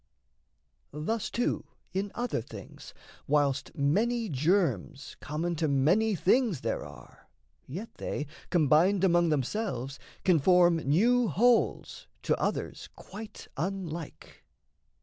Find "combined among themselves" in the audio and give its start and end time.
8.49-9.99